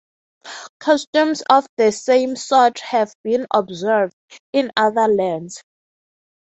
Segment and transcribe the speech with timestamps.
[0.79, 4.15] Customs of the same sort have been observed
[4.51, 5.61] in other lands.